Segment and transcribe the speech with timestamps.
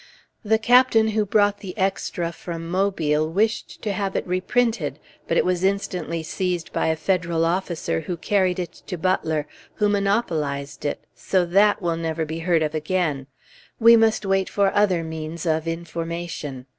[0.43, 5.45] The captain who brought the extra from Mobile wished to have it reprinted, but it
[5.45, 9.45] was instantly seized by a Federal officer, who carried it to Butler,
[9.75, 13.27] who monopolized it; so that will never be heard of again;
[13.79, 16.65] we must wait for other means of information.